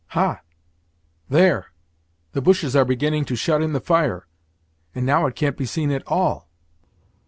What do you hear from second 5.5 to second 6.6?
be seen at all!"